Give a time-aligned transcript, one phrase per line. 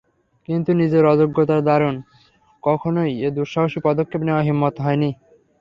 [0.47, 1.95] কিন্তু নিজের অযোগ্যতার দরুন
[2.63, 5.09] কখনোই এ দুঃসাহসী পদক্ষেপ নেওয়ার হিম্মত হয়নি।